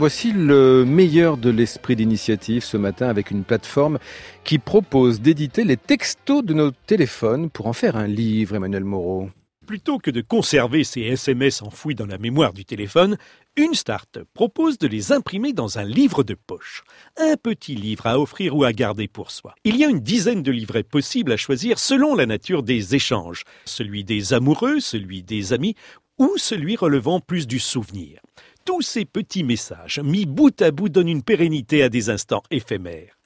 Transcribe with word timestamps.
Voici 0.00 0.32
le 0.32 0.84
meilleur 0.84 1.36
de 1.36 1.50
l'esprit 1.50 1.96
d'initiative 1.96 2.62
ce 2.62 2.76
matin 2.76 3.08
avec 3.08 3.32
une 3.32 3.42
plateforme 3.42 3.98
qui 4.44 4.60
propose 4.60 5.20
d'éditer 5.20 5.64
les 5.64 5.76
textos 5.76 6.44
de 6.44 6.54
nos 6.54 6.70
téléphones 6.70 7.50
pour 7.50 7.66
en 7.66 7.72
faire 7.72 7.96
un 7.96 8.06
livre, 8.06 8.54
Emmanuel 8.54 8.84
Moreau. 8.84 9.28
Plutôt 9.66 9.98
que 9.98 10.12
de 10.12 10.20
conserver 10.20 10.84
ces 10.84 11.00
SMS 11.00 11.62
enfouis 11.62 11.96
dans 11.96 12.06
la 12.06 12.16
mémoire 12.16 12.52
du 12.52 12.64
téléphone, 12.64 13.18
une 13.56 13.74
start 13.74 14.20
propose 14.34 14.78
de 14.78 14.86
les 14.86 15.10
imprimer 15.10 15.52
dans 15.52 15.80
un 15.80 15.84
livre 15.84 16.22
de 16.22 16.34
poche. 16.34 16.84
Un 17.16 17.34
petit 17.34 17.74
livre 17.74 18.06
à 18.06 18.20
offrir 18.20 18.54
ou 18.54 18.62
à 18.62 18.72
garder 18.72 19.08
pour 19.08 19.32
soi. 19.32 19.56
Il 19.64 19.76
y 19.76 19.84
a 19.84 19.88
une 19.88 19.98
dizaine 19.98 20.44
de 20.44 20.52
livrets 20.52 20.84
possibles 20.84 21.32
à 21.32 21.36
choisir 21.36 21.80
selon 21.80 22.14
la 22.14 22.26
nature 22.26 22.62
des 22.62 22.94
échanges. 22.94 23.42
Celui 23.64 24.04
des 24.04 24.32
amoureux, 24.32 24.78
celui 24.78 25.24
des 25.24 25.52
amis 25.52 25.74
ou 26.18 26.34
celui 26.36 26.76
relevant 26.76 27.18
plus 27.18 27.48
du 27.48 27.58
souvenir. 27.58 28.20
Tous 28.68 28.82
ces 28.82 29.06
petits 29.06 29.44
messages 29.44 29.98
mis 30.04 30.26
bout 30.26 30.60
à 30.60 30.70
bout 30.70 30.90
donnent 30.90 31.08
une 31.08 31.22
pérennité 31.22 31.82
à 31.82 31.88
des 31.88 32.10
instants 32.10 32.42
éphémères. 32.50 33.16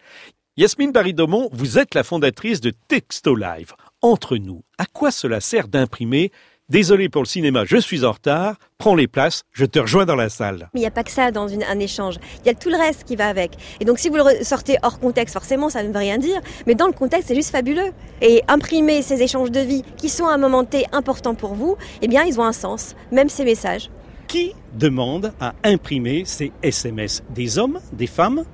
Yasmine 0.56 0.92
Baridomont, 0.92 1.48
vous 1.50 1.80
êtes 1.80 1.96
la 1.96 2.04
fondatrice 2.04 2.60
de 2.60 2.72
Texto 2.86 3.34
Live 3.34 3.72
entre 4.02 4.36
nous. 4.36 4.62
À 4.78 4.86
quoi 4.86 5.10
cela 5.10 5.40
sert 5.40 5.66
d'imprimer 5.66 6.30
Désolé 6.68 7.08
pour 7.08 7.22
le 7.22 7.26
cinéma, 7.26 7.64
je 7.64 7.76
suis 7.76 8.04
en 8.04 8.12
retard, 8.12 8.54
prends 8.78 8.94
les 8.94 9.08
places, 9.08 9.42
je 9.50 9.64
te 9.64 9.80
rejoins 9.80 10.06
dans 10.06 10.14
la 10.14 10.28
salle. 10.28 10.70
Mais 10.74 10.78
il 10.78 10.82
n'y 10.84 10.86
a 10.86 10.92
pas 10.92 11.02
que 11.02 11.10
ça 11.10 11.32
dans 11.32 11.52
un 11.52 11.78
échange, 11.80 12.18
il 12.44 12.46
y 12.46 12.50
a 12.50 12.54
tout 12.54 12.70
le 12.70 12.76
reste 12.76 13.02
qui 13.02 13.16
va 13.16 13.26
avec. 13.26 13.50
Et 13.80 13.84
donc 13.84 13.98
si 13.98 14.10
vous 14.10 14.18
le 14.18 14.44
sortez 14.44 14.76
hors 14.84 15.00
contexte, 15.00 15.32
forcément 15.32 15.70
ça 15.70 15.82
ne 15.82 15.88
veut 15.88 15.98
rien 15.98 16.18
dire, 16.18 16.40
mais 16.68 16.76
dans 16.76 16.86
le 16.86 16.92
contexte 16.92 17.26
c'est 17.26 17.34
juste 17.34 17.50
fabuleux. 17.50 17.90
Et 18.20 18.44
imprimer 18.46 19.02
ces 19.02 19.20
échanges 19.22 19.50
de 19.50 19.58
vie 19.58 19.82
qui 19.96 20.08
sont 20.08 20.26
à 20.26 20.34
un 20.34 20.38
moment 20.38 20.64
T 20.64 20.86
important 20.92 21.34
pour 21.34 21.54
vous, 21.54 21.76
eh 22.00 22.06
bien 22.06 22.22
ils 22.22 22.38
ont 22.38 22.44
un 22.44 22.52
sens, 22.52 22.94
même 23.10 23.28
ces 23.28 23.44
messages. 23.44 23.90
Qui 24.32 24.54
demande 24.72 25.34
à 25.40 25.52
imprimer 25.62 26.22
ces 26.24 26.52
SMS 26.62 27.22
Des 27.28 27.58
hommes? 27.58 27.80
Des 27.92 28.06
femmes? 28.06 28.44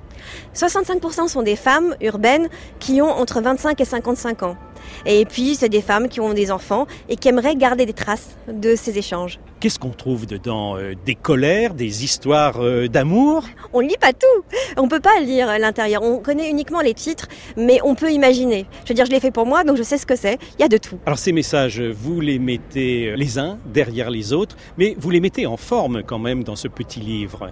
65% 0.53 1.29
sont 1.29 1.41
des 1.41 1.55
femmes 1.55 1.95
urbaines 2.01 2.49
qui 2.79 3.01
ont 3.01 3.09
entre 3.09 3.39
25 3.39 3.79
et 3.79 3.85
55 3.85 4.43
ans. 4.43 4.57
Et 5.05 5.25
puis, 5.25 5.55
c'est 5.55 5.69
des 5.69 5.81
femmes 5.81 6.07
qui 6.07 6.19
ont 6.19 6.33
des 6.33 6.51
enfants 6.51 6.87
et 7.07 7.15
qui 7.15 7.29
aimeraient 7.29 7.55
garder 7.55 7.85
des 7.85 7.93
traces 7.93 8.37
de 8.47 8.75
ces 8.75 8.97
échanges. 8.97 9.39
Qu'est-ce 9.59 9.77
qu'on 9.77 9.89
trouve 9.89 10.25
dedans 10.25 10.77
euh, 10.77 10.93
Des 11.05 11.15
colères, 11.15 11.73
des 11.73 12.05
histoires 12.05 12.63
euh, 12.63 12.87
d'amour? 12.87 13.43
On 13.73 13.81
lit 13.81 13.97
pas 13.99 14.13
tout. 14.13 14.43
On 14.77 14.87
peut 14.87 15.01
pas 15.01 15.19
lire 15.19 15.59
l'intérieur. 15.59 16.01
On 16.01 16.19
connaît 16.19 16.49
uniquement 16.49 16.79
les 16.79 16.93
titres, 16.93 17.27
mais 17.57 17.79
on 17.83 17.93
peut 17.93 18.11
imaginer. 18.11 18.67
Je 18.85 18.89
veux 18.89 18.95
dire, 18.95 19.05
je 19.05 19.11
l'ai 19.11 19.19
fait 19.19 19.31
pour 19.31 19.45
moi, 19.45 19.65
donc 19.65 19.75
je 19.75 19.83
sais 19.83 19.97
ce 19.97 20.05
que 20.05 20.15
c'est. 20.15 20.37
Il 20.57 20.61
y 20.61 20.63
a 20.63 20.69
de 20.69 20.77
tout. 20.77 20.97
Alors 21.05 21.19
ces 21.19 21.33
messages, 21.33 21.81
vous 21.81 22.21
les 22.21 22.39
mettez 22.39 23.15
les 23.17 23.37
uns 23.37 23.57
derrière 23.65 24.09
les 24.09 24.31
autres, 24.31 24.55
mais 24.77 24.95
vous 24.97 25.09
les 25.09 25.19
mettez 25.19 25.45
en 25.45 25.57
forme 25.57 26.03
quand 26.03 26.19
même 26.19 26.43
dans 26.43 26.55
ce 26.55 26.69
petit 26.69 27.01
livre. 27.01 27.51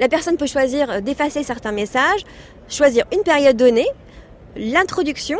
La 0.00 0.08
personne 0.08 0.36
peut 0.36 0.46
choisir 0.46 1.02
d'effacer 1.02 1.44
certains 1.44 1.72
messages, 1.72 2.24
choisir 2.68 3.04
une 3.12 3.22
période 3.22 3.56
donnée, 3.56 3.86
l'introduction, 4.56 5.38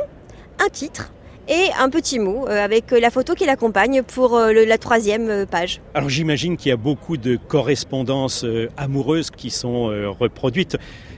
un 0.65 0.69
titre 0.69 1.11
et 1.49 1.71
un 1.79 1.91
petit 1.91 2.19
mot 2.19 2.47
euh, 2.49 2.65
avec 2.65 2.91
la 2.91 3.11
photo 3.11 3.35
qui 3.35 3.47
l'accompagne 3.47 4.03
pour 4.03 4.37
euh, 4.37 4.53
la 4.53 4.79
troisième 4.79 5.29
euh, 5.29 5.47
page. 5.47 5.81
Alors 5.95 6.09
j'imagine 6.09 6.57
qu'il 6.57 6.71
y 6.71 6.73
a 6.73 6.77
beaucoup 6.77 7.17
de 7.17 7.37
correspondances 7.37 8.45
amoureuses 8.77 9.31
qui 9.31 9.51
sont 9.51 9.87
reproduites. 10.19 10.77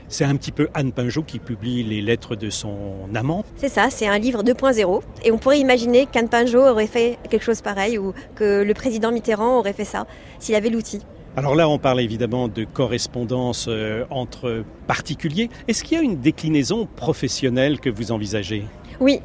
C'est 0.09 0.23
un 0.23 0.35
petit 0.37 0.51
peu 0.51 0.69
Anne 0.73 0.93
Pinjot 0.93 1.23
qui 1.23 1.39
publie 1.39 1.83
les 1.83 2.01
lettres 2.01 2.35
de 2.35 2.49
son 2.49 2.95
amant. 3.13 3.43
C'est 3.57 3.69
ça, 3.69 3.89
c'est 3.89 4.07
un 4.07 4.17
livre 4.17 4.43
2.0. 4.43 5.01
Et 5.25 5.31
on 5.31 5.37
pourrait 5.37 5.59
imaginer 5.59 6.05
qu'Anne 6.05 6.29
Pinjot 6.29 6.65
aurait 6.65 6.87
fait 6.87 7.17
quelque 7.29 7.43
chose 7.43 7.61
pareil 7.61 7.97
ou 7.97 8.13
que 8.35 8.63
le 8.63 8.73
président 8.73 9.11
Mitterrand 9.11 9.57
aurait 9.59 9.73
fait 9.73 9.85
ça 9.85 10.07
s'il 10.39 10.55
avait 10.55 10.69
l'outil. 10.69 11.01
Alors 11.37 11.53
là, 11.53 11.69
on 11.69 11.77
parle 11.77 12.01
évidemment 12.01 12.47
de 12.47 12.63
correspondance 12.63 13.69
entre 14.09 14.63
particuliers. 14.87 15.51
Est-ce 15.67 15.83
qu'il 15.83 15.95
y 15.95 16.01
a 16.01 16.03
une 16.03 16.19
déclinaison 16.19 16.87
professionnelle 16.95 17.79
que 17.79 17.91
vous 17.91 18.11
envisagez? 18.11 18.65
Oui, 18.99 19.19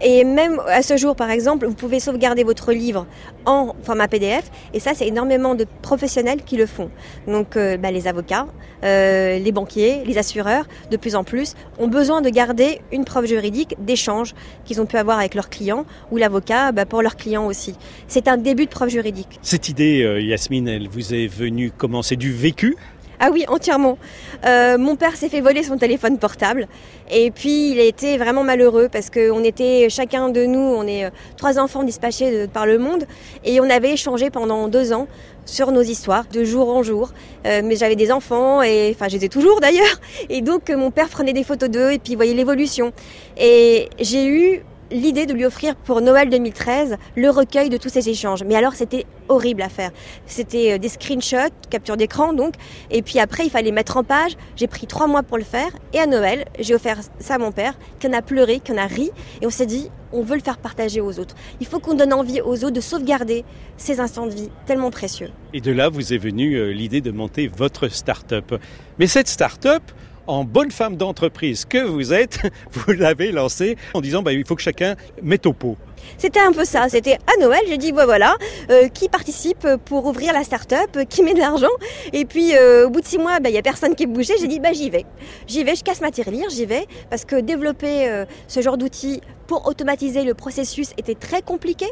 et 0.00 0.22
même 0.22 0.60
à 0.68 0.82
ce 0.82 0.96
jour, 0.96 1.16
par 1.16 1.30
exemple, 1.30 1.66
vous 1.66 1.74
pouvez 1.74 1.98
sauvegarder 1.98 2.44
votre 2.44 2.72
livre 2.72 3.06
en 3.44 3.74
format 3.82 4.06
PDF, 4.06 4.50
et 4.72 4.78
ça, 4.78 4.92
c'est 4.94 5.08
énormément 5.08 5.56
de 5.56 5.66
professionnels 5.82 6.42
qui 6.44 6.56
le 6.56 6.66
font. 6.66 6.90
Donc, 7.26 7.56
euh, 7.56 7.76
bah, 7.76 7.90
les 7.90 8.06
avocats, 8.06 8.46
euh, 8.84 9.38
les 9.38 9.50
banquiers, 9.50 10.04
les 10.04 10.18
assureurs, 10.18 10.66
de 10.92 10.96
plus 10.96 11.16
en 11.16 11.24
plus, 11.24 11.54
ont 11.78 11.88
besoin 11.88 12.20
de 12.20 12.28
garder 12.28 12.80
une 12.92 13.04
preuve 13.04 13.26
juridique 13.26 13.74
d'échange 13.80 14.34
qu'ils 14.64 14.80
ont 14.80 14.86
pu 14.86 14.96
avoir 14.96 15.18
avec 15.18 15.34
leurs 15.34 15.48
clients, 15.48 15.86
ou 16.12 16.18
l'avocat 16.18 16.70
bah, 16.70 16.86
pour 16.86 17.02
leurs 17.02 17.16
clients 17.16 17.46
aussi. 17.46 17.74
C'est 18.06 18.28
un 18.28 18.36
début 18.36 18.66
de 18.66 18.70
preuve 18.70 18.90
juridique. 18.90 19.40
Cette 19.42 19.68
idée, 19.68 20.04
euh, 20.04 20.20
Yasmine, 20.20 20.68
elle 20.68 20.88
vous 20.88 21.14
est 21.14 21.26
venue 21.26 21.55
comment 21.76 22.02
C'est 22.02 22.16
du 22.16 22.32
vécu 22.32 22.76
ah 23.18 23.30
oui, 23.32 23.46
entièrement. 23.48 23.96
Euh, 24.44 24.76
mon 24.76 24.94
père 24.96 25.16
s'est 25.16 25.30
fait 25.30 25.40
voler 25.40 25.62
son 25.62 25.78
téléphone 25.78 26.18
portable 26.18 26.68
et 27.10 27.30
puis 27.30 27.70
il 27.70 27.80
a 27.80 27.84
été 27.84 28.18
vraiment 28.18 28.44
malheureux 28.44 28.88
parce 28.92 29.08
qu'on 29.08 29.42
était 29.42 29.88
chacun 29.88 30.28
de 30.28 30.44
nous, 30.44 30.60
on 30.60 30.86
est 30.86 31.06
euh, 31.06 31.10
trois 31.38 31.58
enfants 31.58 31.82
dispatchés 31.82 32.46
par 32.46 32.66
le 32.66 32.78
monde 32.78 33.04
et 33.42 33.58
on 33.60 33.70
avait 33.70 33.92
échangé 33.92 34.28
pendant 34.28 34.68
deux 34.68 34.92
ans 34.92 35.08
sur 35.46 35.72
nos 35.72 35.80
histoires 35.80 36.26
de 36.30 36.44
jour 36.44 36.68
en 36.68 36.82
jour. 36.82 37.12
Euh, 37.46 37.62
mais 37.64 37.76
j'avais 37.76 37.96
des 37.96 38.12
enfants 38.12 38.60
et 38.62 38.92
enfin 38.94 39.08
j'étais 39.08 39.28
toujours 39.28 39.60
d'ailleurs 39.60 40.00
et 40.28 40.42
donc 40.42 40.68
mon 40.68 40.90
père 40.90 41.08
prenait 41.08 41.32
des 41.32 41.44
photos 41.44 41.70
d'eux 41.70 41.92
et 41.92 41.98
puis 41.98 42.16
voyait 42.16 42.34
l'évolution. 42.34 42.92
Et 43.38 43.88
j'ai 43.98 44.26
eu 44.26 44.62
l'idée 44.90 45.26
de 45.26 45.32
lui 45.32 45.44
offrir 45.44 45.76
pour 45.76 46.00
Noël 46.00 46.30
2013 46.30 46.96
le 47.16 47.30
recueil 47.30 47.68
de 47.68 47.76
tous 47.76 47.88
ces 47.88 48.08
échanges. 48.08 48.44
Mais 48.44 48.56
alors 48.56 48.74
c'était 48.74 49.06
horrible 49.28 49.62
à 49.62 49.68
faire. 49.68 49.90
C'était 50.26 50.72
euh, 50.72 50.78
des 50.78 50.88
screenshots, 50.88 51.52
capture 51.70 51.96
d'écran 51.96 52.32
donc, 52.32 52.54
et 52.90 53.02
puis 53.02 53.18
après 53.18 53.44
il 53.44 53.50
fallait 53.50 53.72
mettre 53.72 53.96
en 53.96 54.04
page. 54.04 54.36
J'ai 54.56 54.66
pris 54.66 54.86
trois 54.86 55.06
mois 55.06 55.22
pour 55.22 55.38
le 55.38 55.44
faire 55.44 55.70
et 55.92 55.98
à 55.98 56.06
Noël 56.06 56.44
j'ai 56.58 56.74
offert 56.74 56.98
ça 57.18 57.34
à 57.34 57.38
mon 57.38 57.52
père, 57.52 57.78
qui 57.98 58.06
en 58.06 58.12
a 58.12 58.22
pleuré, 58.22 58.60
qui 58.60 58.72
en 58.72 58.78
a 58.78 58.86
ri, 58.86 59.10
et 59.40 59.46
on 59.46 59.50
s'est 59.50 59.66
dit 59.66 59.90
on 60.12 60.22
veut 60.22 60.36
le 60.36 60.42
faire 60.42 60.58
partager 60.58 61.00
aux 61.00 61.18
autres. 61.18 61.34
Il 61.60 61.66
faut 61.66 61.80
qu'on 61.80 61.94
donne 61.94 62.12
envie 62.12 62.40
aux 62.40 62.64
autres 62.64 62.70
de 62.70 62.80
sauvegarder 62.80 63.44
ces 63.76 64.00
instants 64.00 64.26
de 64.26 64.32
vie 64.32 64.50
tellement 64.66 64.90
précieux. 64.90 65.30
Et 65.52 65.60
de 65.60 65.72
là 65.72 65.88
vous 65.88 66.12
est 66.12 66.18
venue 66.18 66.54
euh, 66.54 66.72
l'idée 66.72 67.00
de 67.00 67.10
monter 67.10 67.48
votre 67.48 67.88
start-up. 67.88 68.54
Mais 68.98 69.06
cette 69.06 69.28
start-up, 69.28 69.82
en 70.26 70.44
bonne 70.44 70.70
femme 70.70 70.96
d'entreprise 70.96 71.64
que 71.64 71.78
vous 71.78 72.12
êtes, 72.12 72.40
vous 72.72 72.92
l'avez 72.92 73.32
lancé 73.32 73.76
en 73.94 74.00
disant 74.00 74.22
bah, 74.22 74.32
il 74.32 74.44
faut 74.46 74.56
que 74.56 74.62
chacun 74.62 74.96
mette 75.22 75.46
au 75.46 75.52
pot. 75.52 75.76
C'était 76.18 76.40
un 76.40 76.52
peu 76.52 76.64
ça. 76.64 76.88
C'était 76.88 77.14
à 77.14 77.40
Noël, 77.40 77.62
j'ai 77.68 77.78
dit 77.78 77.92
voilà, 77.92 78.36
euh, 78.70 78.88
qui 78.88 79.08
participe 79.08 79.66
pour 79.84 80.06
ouvrir 80.06 80.32
la 80.32 80.44
start-up, 80.44 80.98
qui 81.08 81.22
met 81.22 81.34
de 81.34 81.40
l'argent. 81.40 81.66
Et 82.12 82.24
puis 82.24 82.54
euh, 82.56 82.86
au 82.86 82.90
bout 82.90 83.00
de 83.00 83.06
six 83.06 83.18
mois, 83.18 83.40
bah, 83.40 83.48
il 83.48 83.52
n'y 83.52 83.58
a 83.58 83.62
personne 83.62 83.94
qui 83.94 84.06
bougeait. 84.06 84.34
J'ai 84.40 84.48
dit 84.48 84.60
bah, 84.60 84.72
j'y 84.72 84.90
vais. 84.90 85.04
J'y 85.46 85.64
vais, 85.64 85.74
je 85.74 85.82
casse 85.82 86.00
ma 86.00 86.10
tirelire, 86.10 86.48
j'y 86.50 86.66
vais. 86.66 86.86
Parce 87.10 87.24
que 87.24 87.40
développer 87.40 88.08
euh, 88.08 88.24
ce 88.48 88.60
genre 88.60 88.78
d'outils 88.78 89.20
pour 89.46 89.66
automatiser 89.66 90.24
le 90.24 90.34
processus 90.34 90.90
était 90.98 91.14
très 91.14 91.42
compliqué. 91.42 91.86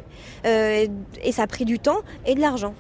et 0.45 1.33
ça 1.33 1.43
a 1.43 1.47
pris 1.47 1.65
du 1.65 1.79
temps 1.79 2.01
et 2.27 2.35
de 2.35 2.41
l'argent. 2.41 2.75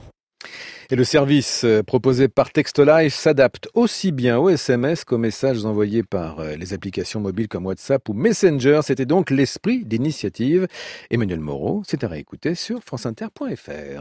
Et 0.90 0.96
le 0.96 1.04
service 1.04 1.64
euh, 1.64 1.82
proposé 1.82 2.28
par 2.28 2.50
Textolive 2.50 3.10
s'adapte 3.10 3.68
aussi 3.74 4.12
bien 4.12 4.38
aux 4.38 4.50
SMS 4.50 5.04
qu'aux 5.04 5.18
messages 5.18 5.64
envoyés 5.64 6.02
par 6.02 6.40
euh, 6.40 6.56
les 6.56 6.74
applications 6.74 7.20
mobiles 7.20 7.48
comme 7.48 7.66
WhatsApp 7.66 8.06
ou 8.08 8.12
Messenger. 8.12 8.80
C'était 8.82 9.06
donc 9.06 9.30
l'esprit 9.30 9.84
d'initiative. 9.84 10.66
Emmanuel 11.10 11.40
Moreau, 11.40 11.82
c'est 11.86 12.04
à 12.04 12.08
réécouter 12.08 12.54
sur 12.54 12.82
franceinter.fr. 12.82 13.92